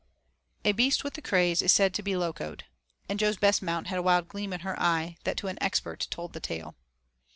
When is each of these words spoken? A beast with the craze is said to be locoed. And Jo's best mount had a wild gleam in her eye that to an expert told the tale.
A 0.65 0.71
beast 0.71 1.03
with 1.03 1.13
the 1.13 1.21
craze 1.21 1.61
is 1.61 1.71
said 1.71 1.93
to 1.93 2.01
be 2.01 2.15
locoed. 2.15 2.63
And 3.07 3.19
Jo's 3.19 3.37
best 3.37 3.61
mount 3.61 3.85
had 3.85 3.99
a 3.99 4.01
wild 4.01 4.27
gleam 4.29 4.51
in 4.51 4.61
her 4.61 4.75
eye 4.81 5.17
that 5.25 5.37
to 5.37 5.47
an 5.47 5.59
expert 5.61 6.07
told 6.09 6.33
the 6.33 6.39
tale. 6.39 6.75